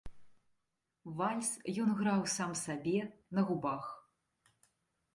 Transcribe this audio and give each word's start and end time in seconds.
Вальс 1.19 1.51
ён 1.85 1.93
граў 2.01 2.21
сам 2.39 2.51
сабе 2.65 2.97
на 3.39 3.49
губах. 3.51 3.83